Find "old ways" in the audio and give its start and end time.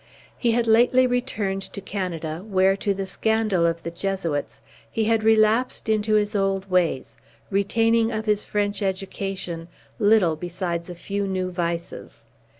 6.35-7.17